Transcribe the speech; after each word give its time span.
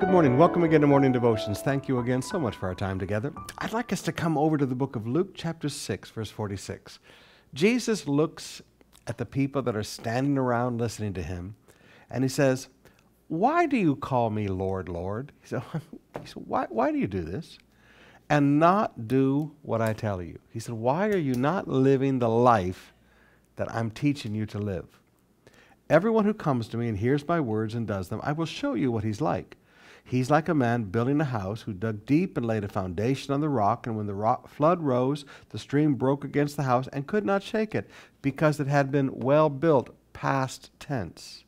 Good 0.00 0.08
morning. 0.08 0.38
Welcome 0.38 0.64
again 0.64 0.80
to 0.80 0.86
Morning 0.86 1.12
Devotions. 1.12 1.60
Thank 1.60 1.86
you 1.86 1.98
again 1.98 2.22
so 2.22 2.40
much 2.40 2.56
for 2.56 2.68
our 2.68 2.74
time 2.74 2.98
together. 2.98 3.34
I'd 3.58 3.74
like 3.74 3.92
us 3.92 4.00
to 4.02 4.12
come 4.12 4.38
over 4.38 4.56
to 4.56 4.64
the 4.64 4.74
book 4.74 4.96
of 4.96 5.06
Luke, 5.06 5.32
chapter 5.34 5.68
6, 5.68 6.08
verse 6.08 6.30
46. 6.30 6.98
Jesus 7.52 8.08
looks 8.08 8.62
at 9.06 9.18
the 9.18 9.26
people 9.26 9.60
that 9.60 9.76
are 9.76 9.82
standing 9.82 10.38
around 10.38 10.78
listening 10.78 11.12
to 11.12 11.22
him, 11.22 11.54
and 12.08 12.24
he 12.24 12.30
says, 12.30 12.68
Why 13.28 13.66
do 13.66 13.76
you 13.76 13.94
call 13.94 14.30
me 14.30 14.48
Lord, 14.48 14.88
Lord? 14.88 15.32
He 15.42 15.48
said, 15.48 15.62
why, 16.34 16.66
why 16.70 16.92
do 16.92 16.98
you 16.98 17.06
do 17.06 17.20
this? 17.20 17.58
And 18.30 18.58
not 18.58 19.06
do 19.06 19.52
what 19.60 19.82
I 19.82 19.92
tell 19.92 20.22
you. 20.22 20.38
He 20.48 20.60
said, 20.60 20.76
Why 20.76 21.08
are 21.08 21.18
you 21.18 21.34
not 21.34 21.68
living 21.68 22.20
the 22.20 22.30
life 22.30 22.94
that 23.56 23.70
I'm 23.74 23.90
teaching 23.90 24.34
you 24.34 24.46
to 24.46 24.58
live? 24.58 24.98
Everyone 25.90 26.24
who 26.24 26.32
comes 26.32 26.68
to 26.68 26.78
me 26.78 26.88
and 26.88 26.96
hears 26.96 27.28
my 27.28 27.38
words 27.38 27.74
and 27.74 27.86
does 27.86 28.08
them, 28.08 28.20
I 28.22 28.32
will 28.32 28.46
show 28.46 28.72
you 28.72 28.90
what 28.90 29.04
he's 29.04 29.20
like. 29.20 29.58
He's 30.04 30.30
like 30.30 30.48
a 30.48 30.54
man 30.54 30.84
building 30.84 31.20
a 31.20 31.24
house 31.24 31.62
who 31.62 31.72
dug 31.72 32.04
deep 32.04 32.36
and 32.36 32.44
laid 32.46 32.64
a 32.64 32.68
foundation 32.68 33.32
on 33.32 33.40
the 33.40 33.48
rock, 33.48 33.86
and 33.86 33.96
when 33.96 34.06
the 34.06 34.14
rock, 34.14 34.48
flood 34.48 34.82
rose, 34.82 35.24
the 35.50 35.58
stream 35.58 35.94
broke 35.94 36.24
against 36.24 36.56
the 36.56 36.64
house 36.64 36.88
and 36.92 37.06
could 37.06 37.24
not 37.24 37.42
shake 37.42 37.74
it, 37.74 37.88
because 38.22 38.58
it 38.58 38.66
had 38.66 38.90
been 38.90 39.20
well 39.20 39.48
built, 39.48 39.94
past 40.12 40.70
tense. 40.80 41.44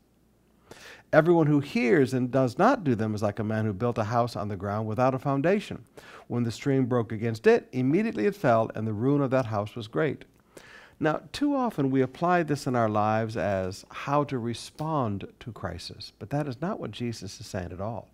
Everyone 1.12 1.46
who 1.46 1.60
hears 1.60 2.14
and 2.14 2.30
does 2.30 2.56
not 2.56 2.84
do 2.84 2.94
them 2.94 3.14
is 3.14 3.22
like 3.22 3.38
a 3.38 3.44
man 3.44 3.66
who 3.66 3.74
built 3.74 3.98
a 3.98 4.04
house 4.04 4.34
on 4.34 4.48
the 4.48 4.56
ground 4.56 4.86
without 4.86 5.14
a 5.14 5.18
foundation. 5.18 5.84
When 6.26 6.44
the 6.44 6.50
stream 6.50 6.86
broke 6.86 7.12
against 7.12 7.46
it, 7.46 7.68
immediately 7.72 8.24
it 8.24 8.34
fell, 8.34 8.70
and 8.74 8.86
the 8.86 8.94
ruin 8.94 9.20
of 9.20 9.30
that 9.30 9.46
house 9.46 9.74
was 9.74 9.88
great. 9.88 10.24
Now, 10.98 11.22
too 11.32 11.54
often 11.54 11.90
we 11.90 12.00
apply 12.00 12.44
this 12.44 12.66
in 12.66 12.76
our 12.76 12.88
lives 12.88 13.36
as 13.36 13.84
how 13.90 14.24
to 14.24 14.38
respond 14.38 15.26
to 15.40 15.52
crisis, 15.52 16.12
but 16.18 16.30
that 16.30 16.46
is 16.46 16.62
not 16.62 16.78
what 16.78 16.92
Jesus 16.92 17.40
is 17.40 17.46
saying 17.46 17.72
at 17.72 17.80
all. 17.80 18.08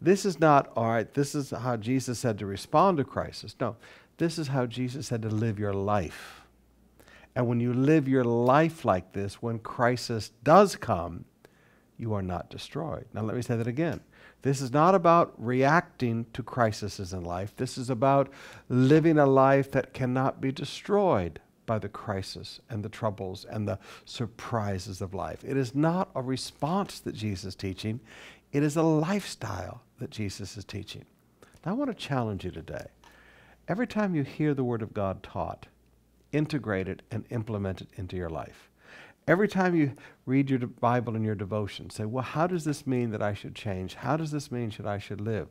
This 0.00 0.24
is 0.24 0.38
not, 0.38 0.70
all 0.76 0.88
right, 0.88 1.12
this 1.14 1.34
is 1.34 1.50
how 1.50 1.76
Jesus 1.76 2.18
said 2.18 2.38
to 2.38 2.46
respond 2.46 2.98
to 2.98 3.04
crisis. 3.04 3.56
No, 3.60 3.76
this 4.18 4.38
is 4.38 4.48
how 4.48 4.66
Jesus 4.66 5.06
said 5.06 5.22
to 5.22 5.28
live 5.28 5.58
your 5.58 5.74
life. 5.74 6.42
And 7.34 7.48
when 7.48 7.60
you 7.60 7.72
live 7.72 8.06
your 8.06 8.24
life 8.24 8.84
like 8.84 9.12
this, 9.12 9.42
when 9.42 9.58
crisis 9.58 10.30
does 10.42 10.76
come, 10.76 11.24
you 11.96 12.14
are 12.14 12.22
not 12.22 12.50
destroyed. 12.50 13.06
Now, 13.12 13.22
let 13.22 13.36
me 13.36 13.42
say 13.42 13.56
that 13.56 13.66
again. 13.66 14.00
This 14.42 14.60
is 14.60 14.72
not 14.72 14.94
about 14.94 15.32
reacting 15.38 16.26
to 16.34 16.42
crises 16.42 17.12
in 17.12 17.24
life. 17.24 17.56
This 17.56 17.78
is 17.78 17.88
about 17.88 18.28
living 18.68 19.18
a 19.18 19.26
life 19.26 19.70
that 19.70 19.94
cannot 19.94 20.40
be 20.40 20.52
destroyed 20.52 21.40
by 21.66 21.78
the 21.78 21.88
crisis 21.88 22.60
and 22.68 22.84
the 22.84 22.88
troubles 22.88 23.44
and 23.44 23.66
the 23.66 23.78
surprises 24.04 25.00
of 25.00 25.14
life. 25.14 25.44
It 25.44 25.56
is 25.56 25.74
not 25.74 26.10
a 26.14 26.22
response 26.22 27.00
that 27.00 27.14
Jesus 27.14 27.44
is 27.44 27.54
teaching, 27.54 28.00
it 28.52 28.62
is 28.62 28.76
a 28.76 28.82
lifestyle 28.82 29.82
that 29.98 30.10
Jesus 30.10 30.56
is 30.56 30.64
teaching. 30.64 31.04
Now, 31.64 31.72
I 31.72 31.74
want 31.74 31.90
to 31.90 31.94
challenge 31.94 32.44
you 32.44 32.50
today. 32.50 32.86
Every 33.66 33.86
time 33.86 34.14
you 34.14 34.22
hear 34.22 34.54
the 34.54 34.64
Word 34.64 34.82
of 34.82 34.94
God 34.94 35.22
taught, 35.22 35.66
integrate 36.32 36.88
it 36.88 37.02
and 37.10 37.24
implement 37.30 37.80
it 37.80 37.88
into 37.96 38.16
your 38.16 38.28
life. 38.28 38.68
Every 39.26 39.48
time 39.48 39.74
you 39.74 39.92
read 40.26 40.50
your 40.50 40.58
Bible 40.58 41.16
and 41.16 41.24
your 41.24 41.34
devotion, 41.34 41.88
say, 41.88 42.04
well, 42.04 42.22
how 42.22 42.46
does 42.46 42.64
this 42.64 42.86
mean 42.86 43.10
that 43.12 43.22
I 43.22 43.32
should 43.32 43.54
change? 43.54 43.94
How 43.94 44.18
does 44.18 44.30
this 44.30 44.52
mean 44.52 44.70
that 44.76 44.86
I 44.86 44.98
should 44.98 45.20
live? 45.20 45.48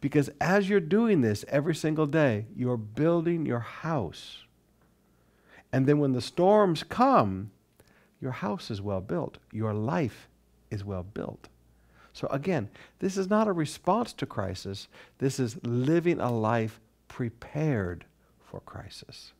Because 0.00 0.30
as 0.40 0.70
you're 0.70 0.80
doing 0.80 1.20
this 1.20 1.44
every 1.48 1.74
single 1.74 2.06
day, 2.06 2.46
you're 2.56 2.78
building 2.78 3.44
your 3.44 3.60
house 3.60 4.44
and 5.72 5.86
then 5.86 5.98
when 5.98 6.12
the 6.12 6.20
storms 6.20 6.82
come, 6.82 7.50
your 8.20 8.32
house 8.32 8.70
is 8.70 8.82
well 8.82 9.00
built, 9.00 9.38
your 9.52 9.72
life 9.72 10.28
is 10.70 10.84
well 10.84 11.02
built. 11.02 11.48
So 12.12 12.26
again, 12.28 12.68
this 12.98 13.16
is 13.16 13.30
not 13.30 13.48
a 13.48 13.52
response 13.52 14.12
to 14.14 14.26
crisis, 14.26 14.88
this 15.18 15.38
is 15.38 15.56
living 15.64 16.20
a 16.20 16.30
life 16.30 16.80
prepared 17.08 18.04
for 18.44 18.60
crisis. 18.60 19.32